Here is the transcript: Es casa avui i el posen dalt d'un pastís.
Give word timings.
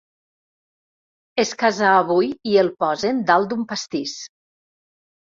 Es 1.43 1.51
casa 1.63 1.91
avui 1.97 2.29
i 2.53 2.57
el 2.61 2.71
posen 2.85 3.19
dalt 3.27 3.51
d'un 3.53 3.67
pastís. 3.75 4.15